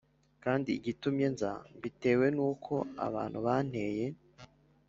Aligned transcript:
kandi 0.43 0.69
igitumye 0.79 1.25
nza 1.33 1.51
mbitewe 1.77 2.25
n 2.35 2.37
uko 2.49 2.73
abantu 3.07 3.37
banteye 3.45 4.05